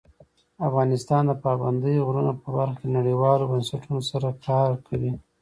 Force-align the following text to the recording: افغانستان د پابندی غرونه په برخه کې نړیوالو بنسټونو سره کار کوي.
افغانستان 0.67 1.23
د 1.27 1.31
پابندی 1.45 1.95
غرونه 2.05 2.31
په 2.41 2.47
برخه 2.55 2.77
کې 2.81 2.95
نړیوالو 2.97 3.49
بنسټونو 3.51 3.99
سره 4.11 4.29
کار 4.47 4.69
کوي. 4.87 5.13